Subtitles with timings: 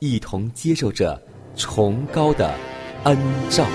[0.00, 1.20] 一同接受着
[1.56, 2.54] 崇高的
[3.04, 3.18] 恩
[3.50, 3.66] 照。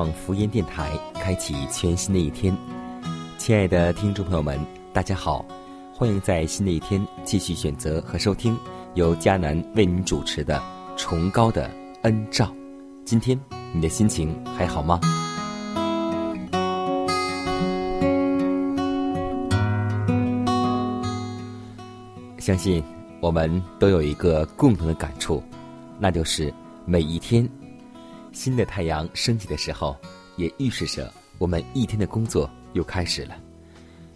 [0.00, 2.56] 望福音电台开启全新的一天，
[3.36, 4.58] 亲爱的听众朋友们，
[4.94, 5.44] 大家好，
[5.92, 8.56] 欢迎在新的一天继续选择和收听
[8.94, 10.58] 由迦南为您主持的
[10.96, 11.70] 《崇高的
[12.04, 12.46] 恩照》。
[13.04, 13.38] 今天
[13.74, 14.98] 你的心情还好吗？
[22.38, 22.82] 相信
[23.20, 25.42] 我们都有一个共同的感触，
[25.98, 26.50] 那就是
[26.86, 27.46] 每一天。
[28.32, 29.96] 新的太阳升起的时候，
[30.36, 33.36] 也预示着我们一天的工作又开始了。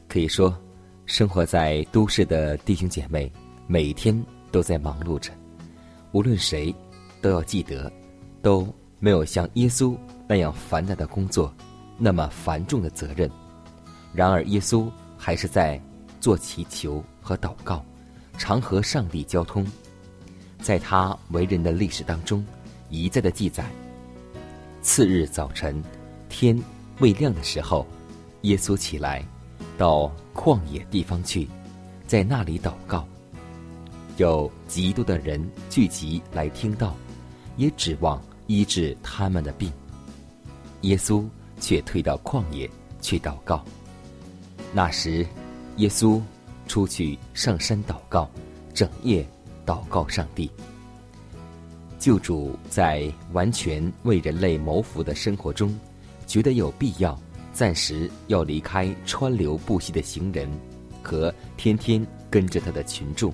[0.08, 0.56] 可以说，
[1.06, 3.30] 生活在都市的弟兄姐妹，
[3.66, 5.32] 每天都在忙碌着。
[6.12, 6.74] 无论谁，
[7.20, 7.92] 都要记得，
[8.40, 9.96] 都没有像耶稣
[10.28, 11.52] 那样繁杂的工作，
[11.98, 13.28] 那么繁重的责任。
[14.12, 14.88] 然而，耶稣
[15.18, 15.80] 还是在
[16.20, 17.84] 做祈求和祷告，
[18.38, 19.66] 常和上帝交通。
[20.60, 22.46] 在他为人的历史当中，
[22.88, 23.64] 一再的记载。
[24.84, 25.82] 次日早晨，
[26.28, 26.62] 天
[27.00, 27.86] 未亮的时候，
[28.42, 29.26] 耶稣起来，
[29.78, 31.48] 到旷野地方去，
[32.06, 33.08] 在那里祷告。
[34.18, 36.94] 有极多的人聚集来听到，
[37.56, 39.72] 也指望医治他们的病。
[40.82, 41.24] 耶稣
[41.58, 42.70] 却退到旷野
[43.00, 43.64] 去祷告。
[44.74, 45.26] 那时，
[45.78, 46.20] 耶稣
[46.68, 48.30] 出去上山祷告，
[48.74, 49.26] 整夜
[49.64, 50.50] 祷告上帝。
[52.04, 55.74] 救主在完全为人类谋福的生活中，
[56.26, 57.18] 觉得有必要
[57.50, 60.46] 暂时要离开川流不息的行人
[61.02, 63.32] 和天天跟着他的群众，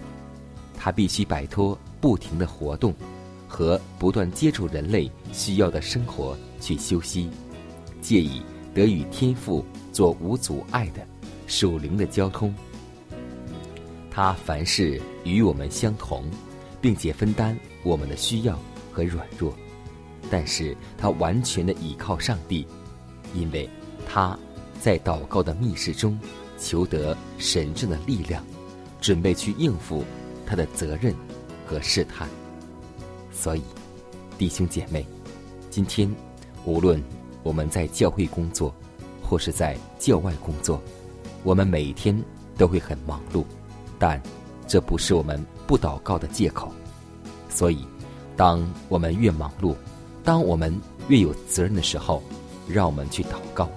[0.78, 2.94] 他必须摆脱不停的活动
[3.48, 7.28] 和不断接触人类需要的生活去休息，
[8.00, 8.40] 借以
[8.72, 11.04] 得与天父做无阻碍的
[11.48, 12.54] 属灵的交通。
[14.12, 16.24] 他凡事与我们相同，
[16.80, 17.56] 并且分担。
[17.82, 18.58] 我们的需要
[18.92, 19.54] 和软弱，
[20.30, 22.66] 但是他完全的倚靠上帝，
[23.34, 23.66] 因为
[24.06, 24.38] 他
[24.78, 26.18] 在祷告的密室中
[26.58, 28.44] 求得神圣的力量，
[29.00, 30.04] 准备去应付
[30.44, 31.14] 他的责任
[31.66, 32.28] 和试探。
[33.32, 33.62] 所以，
[34.36, 35.06] 弟兄姐妹，
[35.70, 36.14] 今天
[36.66, 37.02] 无论
[37.42, 38.74] 我们在教会工作，
[39.22, 40.82] 或是在教外工作，
[41.44, 42.22] 我们每天
[42.58, 43.42] 都会很忙碌，
[43.98, 44.20] 但
[44.66, 46.72] 这不是我们不祷告的借口。
[47.48, 47.86] 所以，
[48.36, 49.76] 当我们越忙碌，
[50.24, 50.76] 当我们
[51.06, 52.20] 越有责任的时候，
[52.68, 53.70] 让我们去祷告，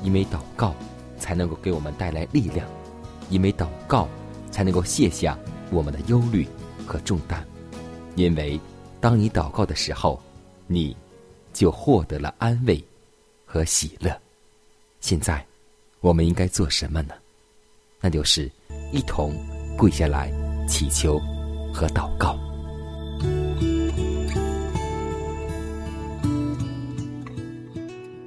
[0.00, 0.72] 因为祷告
[1.18, 2.64] 才能够给我们带来力量，
[3.30, 4.08] 因为祷告
[4.52, 5.36] 才能够卸下
[5.72, 6.46] 我们的忧虑
[6.86, 7.44] 和重担。
[8.14, 8.60] 因为
[9.00, 10.22] 当你祷告的时候，
[10.68, 10.96] 你
[11.52, 12.80] 就获得了安慰
[13.44, 14.16] 和喜乐。
[15.00, 15.44] 现在，
[16.00, 17.14] 我们应该做什么呢？
[18.00, 18.48] 那就是
[18.92, 19.34] 一同
[19.76, 20.32] 跪下来
[20.68, 21.18] 祈求
[21.72, 22.38] 和祷告。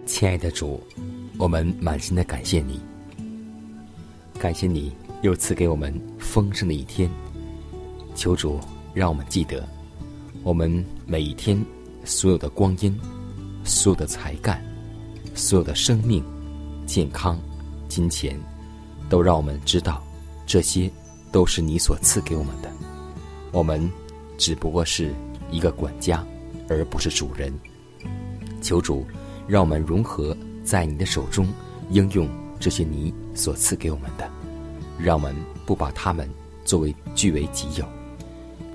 [0.07, 0.81] 亲爱的主，
[1.37, 2.79] 我们满心的感谢你，
[4.39, 4.91] 感谢你
[5.21, 7.09] 又赐给我们丰盛的一天。
[8.15, 8.59] 求主
[8.93, 9.67] 让我们记得，
[10.43, 11.63] 我们每一天
[12.03, 12.99] 所有的光阴、
[13.63, 14.61] 所有的才干、
[15.33, 16.23] 所有的生命，
[16.85, 17.39] 健康、
[17.87, 18.37] 金钱，
[19.09, 20.03] 都让我们知道，
[20.45, 20.91] 这些
[21.31, 22.71] 都是你所赐给我们的。
[23.51, 23.89] 我们
[24.37, 25.13] 只不过是
[25.49, 26.25] 一个管家，
[26.69, 27.53] 而不是主人。
[28.61, 29.05] 求主
[29.47, 31.47] 让我们融合在你的手中，
[31.89, 32.29] 应用
[32.59, 34.29] 这些你所赐给我们的，
[34.99, 35.35] 让我们
[35.65, 36.29] 不把它们
[36.63, 37.85] 作为据为己有。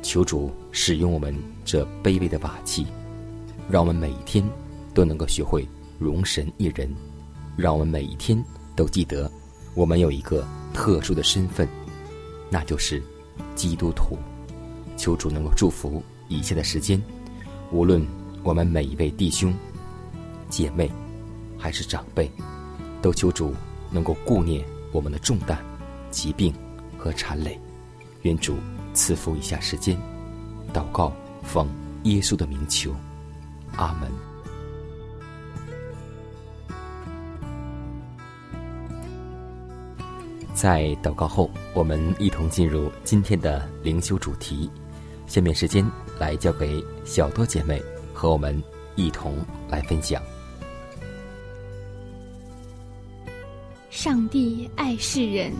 [0.02, 2.86] 求主使用我们这卑微的瓦器，
[3.68, 4.44] 让我们每一天
[4.94, 5.66] 都能够学会
[5.98, 6.88] 容神一人，
[7.56, 8.42] 让我们每一天
[8.74, 9.30] 都记得
[9.74, 11.68] 我们有一个特殊的身份，
[12.50, 13.02] 那就是
[13.54, 14.18] 基督徒。
[14.96, 17.00] 求主能够祝福以下的时间，
[17.70, 18.04] 无论
[18.42, 19.54] 我们每一位弟兄、
[20.48, 20.90] 姐妹，
[21.58, 22.30] 还是长辈，
[23.02, 23.54] 都求主
[23.90, 25.62] 能够顾念我们的重担、
[26.10, 26.54] 疾病
[26.96, 27.60] 和缠累。
[28.22, 28.56] 愿主
[28.94, 29.96] 赐福以下时间，
[30.72, 31.68] 祷告奉
[32.04, 32.94] 耶稣的名求，
[33.76, 34.10] 阿门。
[40.56, 44.70] 在祷告后，我们一同进入今天的灵修主题。
[45.26, 45.86] 下面时间
[46.18, 47.78] 来交给小多姐妹
[48.14, 48.60] 和我们
[48.94, 49.36] 一同
[49.68, 50.22] 来分享。
[53.90, 55.52] 上帝爱世人，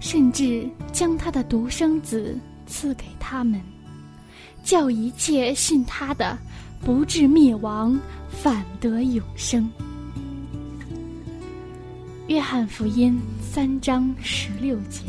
[0.00, 3.58] 甚至将他的独生子赐给他们，
[4.62, 6.36] 叫一切信他的
[6.84, 7.98] 不至灭亡，
[8.28, 9.66] 反得永生。
[12.28, 13.18] 约翰福音
[13.56, 15.00] 三章十六节。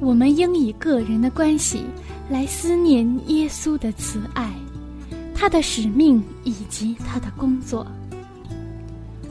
[0.00, 1.84] 我们应以个人的关系
[2.28, 4.52] 来思念耶稣的慈爱，
[5.32, 7.86] 他的使命以及他的工作。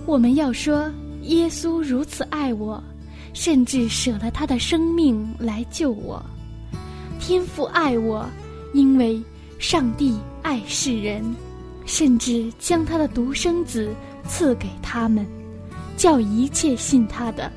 [0.05, 0.89] 我们要说，
[1.23, 2.81] 耶稣如此爱我，
[3.33, 6.23] 甚至舍了他的生命来救我。
[7.19, 8.25] 天父爱我，
[8.73, 9.21] 因为
[9.57, 11.21] 上帝爱世人，
[11.85, 13.93] 甚至将他的独生子
[14.25, 15.27] 赐给他们，
[15.99, 17.51] 叫一切信他的，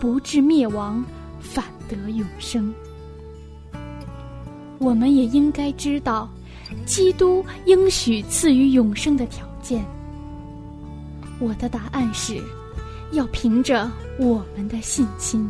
[0.00, 1.02] 不至灭亡。
[1.38, 2.74] 反得永生。
[4.78, 6.28] 我们也应该知道，
[6.86, 9.84] 基督应许赐予永生的条件。
[11.38, 12.42] 我的答案是，
[13.12, 13.88] 要凭着
[14.18, 15.48] 我们的信心。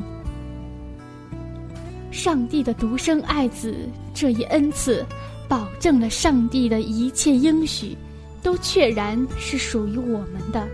[2.10, 5.06] 上帝的独生爱子这一恩赐，
[5.48, 7.96] 保证了上帝的一切应许，
[8.42, 10.68] 都确然是属于我们的。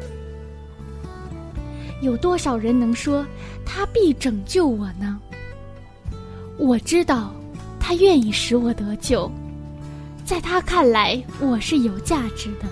[2.00, 3.26] 有多少人能说
[3.64, 5.19] 他必拯救我呢？
[6.58, 7.32] 我知道，
[7.79, 9.31] 他愿意使我得救，
[10.25, 12.67] 在他看来我是有价值的。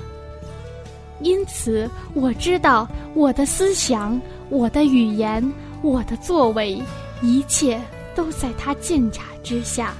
[1.21, 5.43] 因此，我知道我的思想、我的语言、
[5.83, 6.81] 我的作为，
[7.23, 7.81] 一切
[8.15, 9.95] 都在他鉴察之下。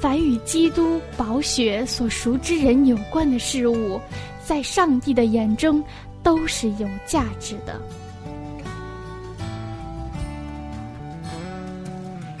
[0.00, 4.00] 凡与基督宝血所赎之人有关的事物，
[4.44, 5.82] 在上帝的眼中。
[6.22, 7.80] 都是有价值的。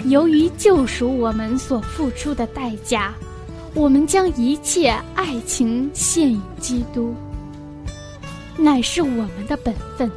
[0.06, 3.12] 由于救赎我们所付出的代价，
[3.74, 7.14] 我们将一切爱情献与基督，
[8.56, 10.10] 乃是我们的本分。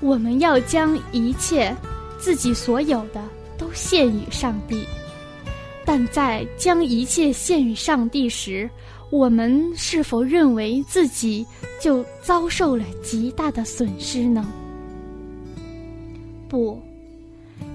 [0.00, 1.74] 我们要将一切
[2.18, 3.20] 自己所有的
[3.58, 4.86] 都献与上帝，
[5.84, 8.70] 但在将一切献与上帝时，
[9.14, 11.46] 我们是否认为自己
[11.80, 14.44] 就遭受了极大的损失呢？
[16.48, 16.82] 不，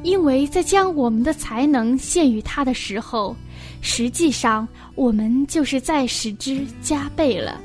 [0.03, 3.33] 因为在将我们的才能献于他的时候，
[3.79, 7.61] 实际上我们就是在使之加倍了。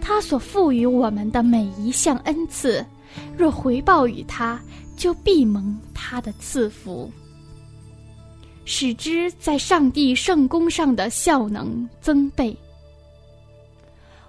[0.00, 2.82] 他所赋予我们的每一项恩赐，
[3.36, 4.58] 若回报于他，
[4.96, 7.12] 就必蒙他的赐福。
[8.64, 12.56] 使之在上帝圣功上的效能增倍。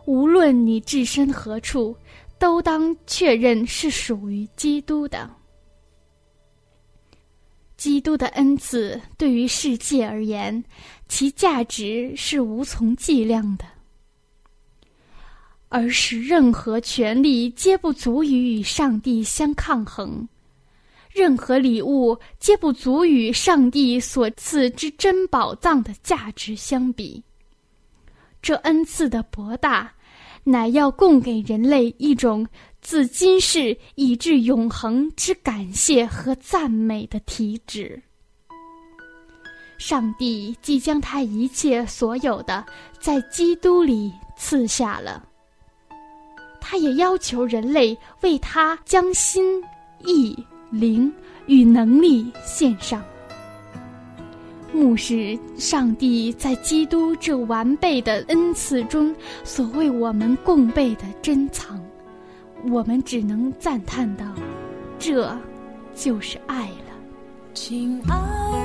[0.05, 1.95] 无论你置身何处，
[2.37, 5.29] 都当确认是属于基督的。
[7.77, 10.63] 基督的恩赐对于世界而言，
[11.07, 13.65] 其价值是无从计量的，
[15.69, 20.27] 而使任何权力皆不足以与上帝相抗衡。
[21.15, 27.23] 任何礼物皆不足与上帝所赐之珍宝藏的价值相比。
[28.41, 29.89] 这恩赐的博大，
[30.43, 32.45] 乃要供给人类一种
[32.81, 38.03] 自今世以至永恒之感谢和赞美的体旨。
[39.77, 42.65] 上帝即将他一切所有的
[42.99, 45.25] 在基督里赐下了，
[46.59, 49.63] 他也要求人类为他将心
[50.03, 50.37] 意。
[50.69, 51.11] 灵
[51.47, 53.01] 与能力献上，
[54.73, 61.81] 目视上帝在基督这完备的恩赐中所为我们共备的珍藏，
[62.69, 64.25] 我们只能赞叹道
[64.99, 65.33] ：“这
[65.93, 66.93] 就是爱了。”
[67.53, 68.64] 亲爱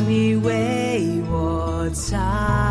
[0.00, 2.69] 你为我擦。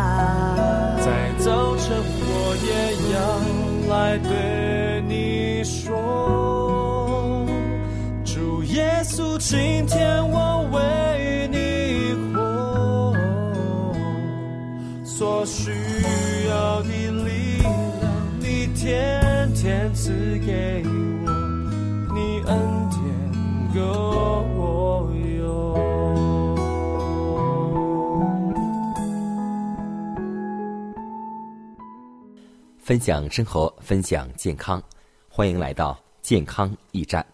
[32.90, 34.82] 分享生活，分享健康，
[35.28, 37.24] 欢迎来到健康驿站。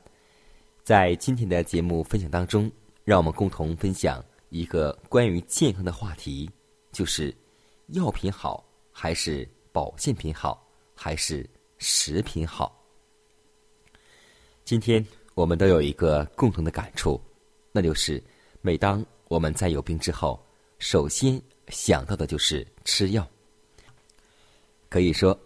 [0.84, 2.70] 在今天的节目分享当中，
[3.04, 6.46] 让我们共同分享一个关于健康的话题，
[6.92, 7.34] 就是
[7.86, 10.62] 药品好还是保健品好，
[10.94, 12.78] 还是食品好？
[14.62, 17.18] 今天我们都有一个共同的感触，
[17.72, 18.22] 那就是
[18.60, 20.38] 每当我们在有病之后，
[20.78, 23.26] 首先想到的就是吃药。
[24.88, 25.38] 可以说，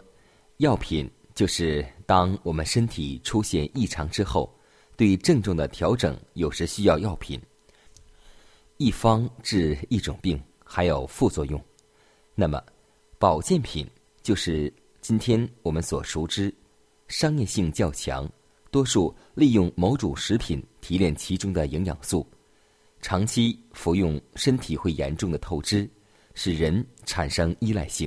[0.60, 4.54] 药品就是当我们身体出现异常之后，
[4.94, 7.40] 对症状的调整有时需要药品。
[8.76, 11.58] 一方治一种病，还有副作用。
[12.34, 12.62] 那么，
[13.18, 13.88] 保健品
[14.22, 14.70] 就是
[15.00, 16.54] 今天我们所熟知，
[17.08, 18.30] 商业性较强，
[18.70, 22.26] 多数利用某种食品提炼其中的营养素，
[23.00, 25.88] 长期服用身体会严重的透支，
[26.34, 28.06] 使人产生依赖性。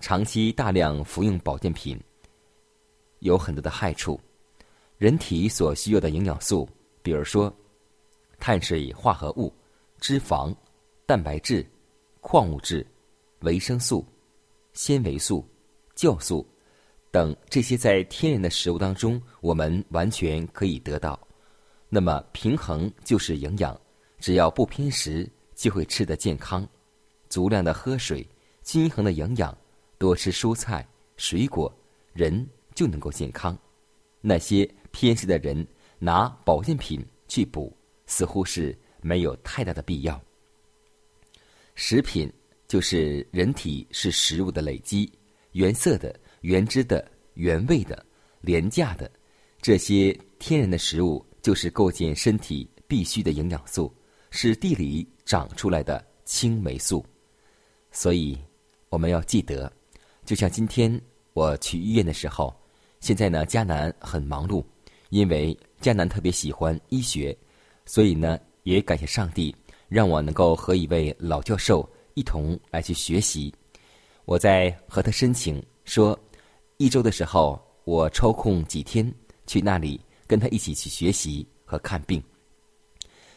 [0.00, 1.98] 长期大量服用保健品
[3.20, 4.20] 有很多的害处，
[4.98, 6.68] 人体所需要的营养素，
[7.02, 7.52] 比如说
[8.38, 9.52] 碳水化合物、
[9.98, 10.54] 脂肪、
[11.06, 11.66] 蛋白质、
[12.20, 12.86] 矿物质、
[13.40, 14.04] 维生素、
[14.74, 15.44] 纤维素、
[15.96, 16.46] 酵素
[17.10, 21.18] 等这些在天然的食物当中，我们完全可以得到。
[21.88, 23.80] 那么平衡就是营养，
[24.18, 26.68] 只要不偏食，就会吃得健康。
[27.28, 28.28] 足量的喝水，
[28.62, 29.56] 均衡的营养。
[29.98, 31.72] 多吃蔬菜、水果，
[32.12, 33.56] 人就能够健康。
[34.20, 35.66] 那些偏食的人
[35.98, 37.74] 拿保健品去补，
[38.06, 40.20] 似乎是没有太大的必要。
[41.74, 42.32] 食品
[42.66, 45.10] 就是人体是食物的累积，
[45.52, 48.04] 原色的、原汁的、原味的、
[48.40, 49.10] 廉价的，
[49.60, 53.94] 这些天然的食物就是构建身体必须的营养素，
[54.30, 57.04] 是地里长出来的青霉素。
[57.92, 58.38] 所以，
[58.88, 59.72] 我们要记得。
[60.26, 61.00] 就像今天
[61.34, 62.52] 我去医院的时候，
[62.98, 64.62] 现在呢，迦南很忙碌，
[65.10, 67.34] 因为迦南特别喜欢医学，
[67.84, 69.54] 所以呢，也感谢上帝
[69.88, 73.54] 让我能够和一位老教授一同来去学习。
[74.24, 76.18] 我在和他申请说，
[76.76, 79.08] 一周的时候我抽空几天
[79.46, 82.20] 去那里跟他一起去学习和看病。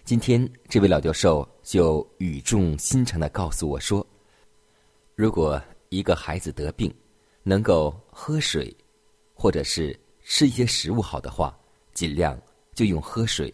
[0.03, 4.03] 今天这位老教授就语重心长的告诉我说，
[5.13, 5.61] 如果。
[5.89, 6.93] 一个孩子得病，
[7.43, 8.75] 能够喝水，
[9.33, 11.57] 或者是吃一些食物好的话，
[11.93, 12.39] 尽量
[12.73, 13.53] 就用喝水。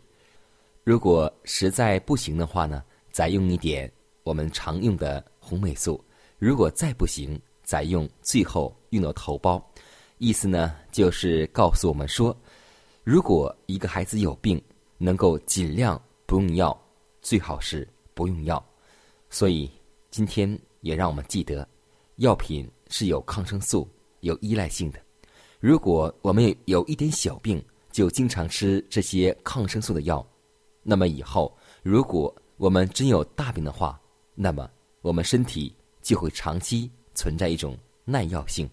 [0.83, 3.91] 如果实在不行的话呢，再用一点
[4.23, 6.03] 我们常用的红霉素。
[6.37, 9.61] 如果再不行，再用最后用到头孢。
[10.17, 12.35] 意思呢，就是告诉我们说，
[13.03, 14.61] 如果一个孩子有病，
[14.97, 16.77] 能够尽量不用药，
[17.21, 18.63] 最好是不用药。
[19.29, 19.69] 所以
[20.11, 21.67] 今天也让我们记得，
[22.17, 23.87] 药品是有抗生素、
[24.21, 24.99] 有依赖性的。
[25.59, 30.25] 如果我们有一点小病，就经常吃这些抗生素的药，
[30.83, 33.99] 那么以后如果我们真有大病的话，
[34.33, 34.69] 那么
[35.01, 38.69] 我们身体就会长期存在一种耐药性。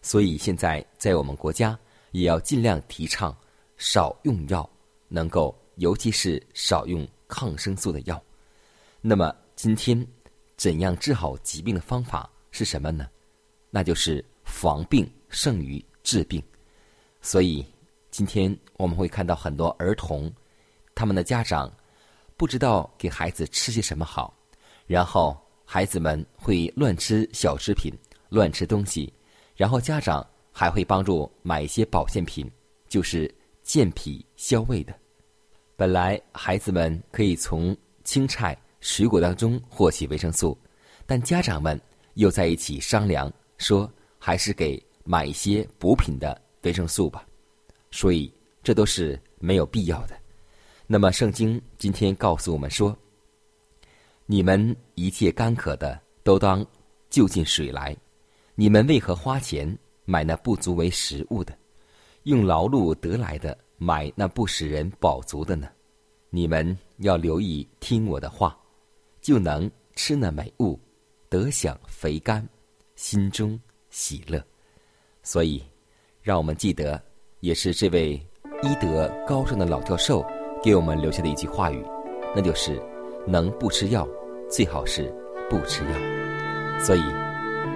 [0.00, 1.78] 所以现在在我们国家
[2.12, 3.36] 也要尽量提倡
[3.76, 4.68] 少用药，
[5.08, 8.22] 能够尤其是少用抗生素的药。
[9.02, 10.06] 那么今天
[10.60, 13.08] 怎样治好疾病的方法是什么呢？
[13.70, 16.42] 那就是防病胜于治病。
[17.22, 17.64] 所以
[18.10, 20.30] 今天我们会看到很多儿童，
[20.94, 21.72] 他们的家长
[22.36, 24.36] 不知道给孩子吃些什么好，
[24.86, 27.90] 然后孩子们会乱吃小食品，
[28.28, 29.10] 乱吃东西。
[29.56, 32.46] 然后家长还会帮助买一些保健品，
[32.86, 34.94] 就是健脾消胃的。
[35.74, 40.56] 本来孩子们可以从青菜、水果当中获取维生素，
[41.06, 41.80] 但家长们
[42.14, 47.26] 又在一起商量，说还是给买一些补品的维生素吧。
[47.90, 50.16] 所以这都是没有必要的。
[50.86, 52.96] 那么圣经今天告诉我们说
[54.26, 56.64] ：“你们一切干渴的，都当
[57.08, 57.96] 就近水来。”
[58.54, 61.56] 你们为何花钱买那不足为食物的，
[62.24, 65.68] 用劳碌得来的买那不使人饱足的呢？
[66.28, 68.56] 你们要留意听我的话，
[69.20, 70.78] 就能吃那美物，
[71.28, 72.46] 得享肥甘，
[72.96, 73.58] 心中
[73.90, 74.42] 喜乐。
[75.22, 75.62] 所以，
[76.22, 77.00] 让我们记得，
[77.40, 78.12] 也是这位
[78.62, 80.24] 医德高尚的老教授
[80.62, 81.84] 给我们留下的一句话语，
[82.34, 82.80] 那就是：
[83.26, 84.06] 能不吃药，
[84.50, 85.12] 最好是
[85.48, 85.90] 不吃药。
[86.80, 87.00] 所以，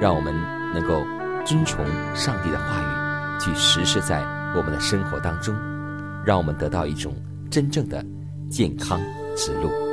[0.01, 0.35] 让我们。
[0.75, 1.05] 能够
[1.47, 4.19] 遵从上帝的话语，去实施在
[4.57, 5.55] 我们的生活当中，
[6.27, 7.15] 让我们得到一种
[7.49, 8.05] 真正的
[8.51, 9.01] 健康
[9.37, 9.84] 之路。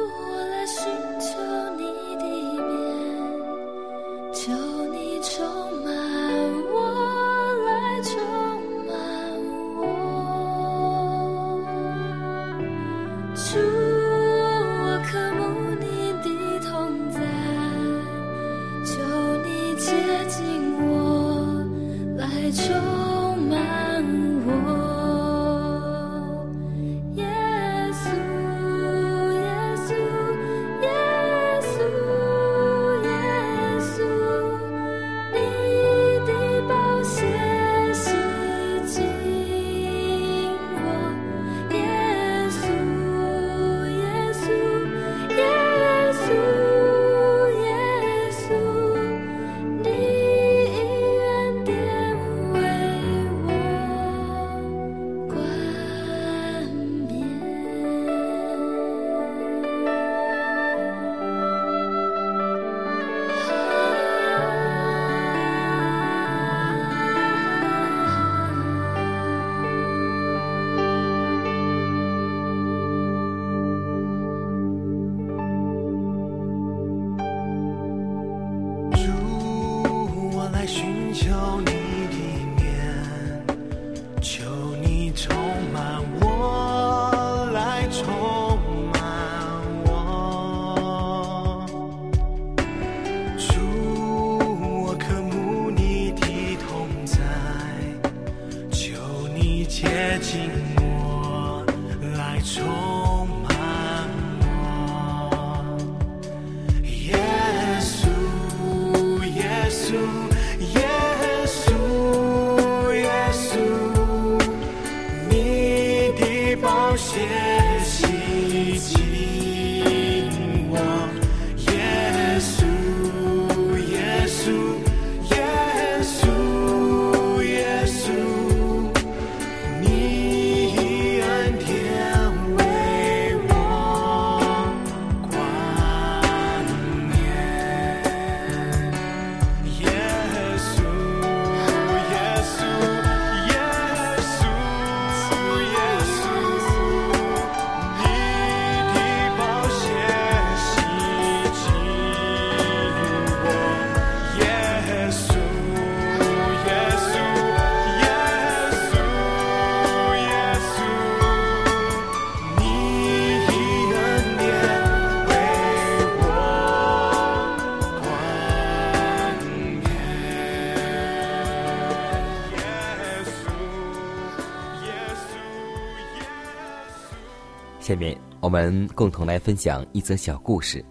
[178.51, 180.83] 我们共同来分享一则小故事，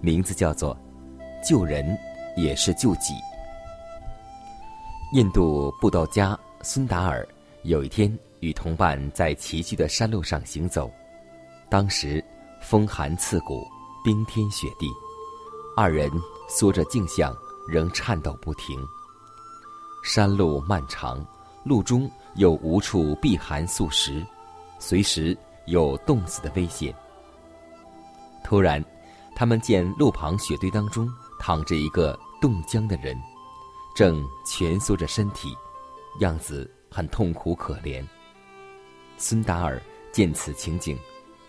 [0.00, 0.78] 名字叫做
[1.44, 1.98] “救人
[2.36, 3.12] 也是救己”。
[5.14, 7.26] 印度布道家孙达尔
[7.64, 10.88] 有一天与同伴在崎岖的山路上行走，
[11.68, 12.24] 当时
[12.62, 13.66] 风寒刺骨，
[14.04, 14.86] 冰天雪地，
[15.76, 16.08] 二人
[16.48, 17.36] 缩着镜像，
[17.68, 18.78] 仍颤抖不停。
[20.04, 21.26] 山路漫长，
[21.64, 24.24] 路中又无处避寒宿食，
[24.78, 26.94] 随时有冻死的危险。
[28.48, 28.82] 突然，
[29.36, 31.06] 他们见路旁雪堆当中
[31.38, 33.14] 躺着一个冻僵的人，
[33.94, 35.54] 正蜷缩着身体，
[36.20, 38.02] 样子很痛苦可怜。
[39.18, 39.78] 孙达尔
[40.12, 40.98] 见此情景，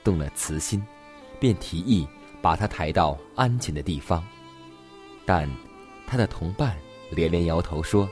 [0.03, 0.83] 动了慈心，
[1.39, 2.05] 便提议
[2.41, 4.21] 把他抬到安全的地方。
[5.25, 5.49] 但
[6.05, 6.77] 他的同伴
[7.11, 8.09] 连连摇头说。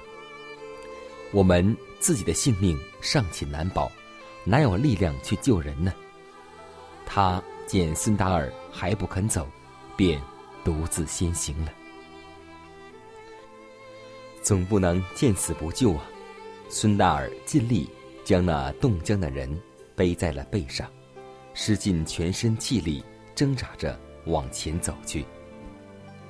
[1.34, 3.92] 我们自己的性命尚且难保，
[4.46, 5.94] 哪有力量去救人呢？
[7.06, 9.48] 他见孙达尔还不肯走，
[9.96, 10.20] 便
[10.64, 11.72] 独自先行了。
[14.42, 16.04] 总不能见死不救啊！
[16.70, 17.88] 孙达尔尽力
[18.26, 19.62] 将那冻僵的人
[19.96, 20.90] 背在了背上，
[21.54, 23.04] 使尽全身气力
[23.36, 25.24] 挣扎着往前走去。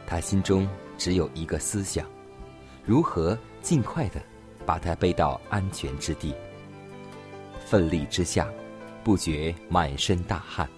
[0.06, 2.06] 他心中只有一个思想：
[2.84, 4.22] 如何尽快的。
[4.66, 6.36] 把他背到安全之地。
[7.66, 8.50] 奋力之下，
[9.02, 10.70] 不觉满身大汗。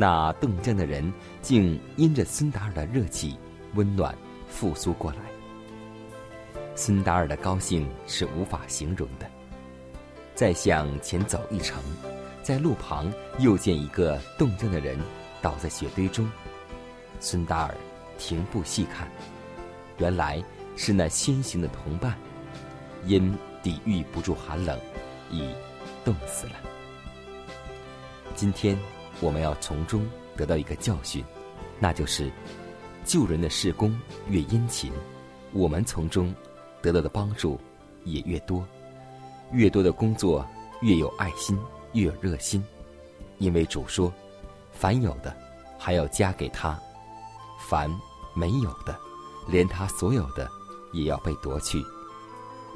[0.00, 3.36] 那冻僵的人竟因着孙达尔的热气，
[3.74, 5.18] 温暖复苏过来。
[6.76, 9.26] 孙达尔的高兴是无法形容的。
[10.36, 11.82] 再向前走一程，
[12.44, 14.96] 在路旁又见一个冻僵的人
[15.42, 16.30] 倒在雪堆中。
[17.18, 17.74] 孙达尔
[18.18, 19.08] 停步细看，
[19.96, 20.40] 原来
[20.76, 22.16] 是那先行的同伴。
[23.04, 24.78] 因抵御不住寒冷，
[25.28, 25.52] 已
[26.04, 26.52] 冻死了。
[28.36, 28.78] 今天
[29.20, 31.24] 我们要从中得到一个教训，
[31.78, 32.30] 那就是
[33.04, 34.92] 救人的事工越殷勤，
[35.52, 36.34] 我们从中
[36.80, 37.58] 得到的帮助
[38.04, 38.64] 也越多。
[39.52, 40.46] 越多的工作
[40.82, 41.58] 越有爱心，
[41.92, 42.62] 越有热心，
[43.38, 44.12] 因为主说
[44.72, 45.34] ：“凡有的，
[45.78, 46.78] 还要加给他；
[47.68, 47.90] 凡
[48.34, 48.96] 没有的，
[49.48, 50.48] 连他所有的
[50.92, 51.82] 也要被夺去。”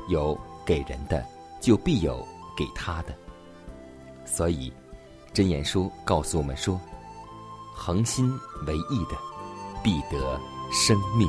[0.08, 1.24] 有给人的，
[1.60, 2.26] 就必有
[2.56, 3.14] 给他的。
[4.24, 4.72] 所以，
[5.32, 6.80] 真言书告诉我们说：
[7.74, 8.30] 恒心
[8.66, 9.16] 为意的，
[9.82, 10.38] 必得
[10.70, 11.28] 生命。